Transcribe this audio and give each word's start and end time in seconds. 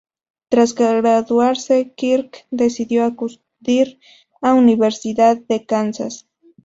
Tras 0.49 0.73
graduarse 0.73 1.93
Kirk 1.93 2.47
decidió 2.49 3.05
acudir 3.05 3.99
a 4.41 4.55
Universidad 4.55 5.37
de 5.37 5.63
Kansas. 5.67 6.27